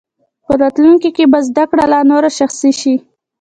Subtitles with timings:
[0.45, 2.95] په راتلونکي کې به زده کړه لا نوره شخصي شي.